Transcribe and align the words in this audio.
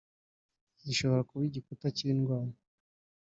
gishobora 0.85 1.25
kuba 1.29 1.43
igikuta 1.49 1.85
cy'indwara 1.95 2.53